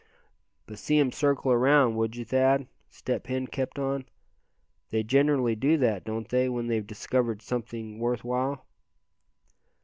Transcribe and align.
"But 0.65 0.79
see 0.79 0.97
'em 0.97 1.11
circle 1.11 1.51
around, 1.51 1.93
would 1.93 2.15
you, 2.15 2.25
Thad," 2.25 2.65
Step 2.89 3.27
Hen 3.27 3.45
kept 3.45 3.77
on. 3.77 4.05
"They 4.89 5.03
generally 5.03 5.55
do 5.55 5.77
that, 5.77 6.05
don't 6.05 6.27
they, 6.27 6.49
when 6.49 6.65
they've 6.65 6.87
discovered 6.87 7.43
something 7.43 7.99
worth 7.99 8.23
while?" 8.23 8.65